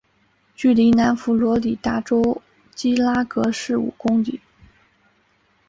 [0.55, 2.41] 距离南佛罗里达州
[2.73, 4.41] 基拉戈市五公里。